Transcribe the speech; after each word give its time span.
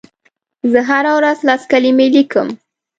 زه 0.71 0.79
هره 0.89 1.11
ورځ 1.17 1.39
لس 1.47 1.61
کلمې 1.71 2.07
لیکم. 2.15 2.47